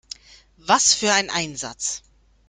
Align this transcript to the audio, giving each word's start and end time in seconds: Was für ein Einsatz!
Was 0.57 0.95
für 0.95 1.13
ein 1.13 1.29
Einsatz! 1.29 2.01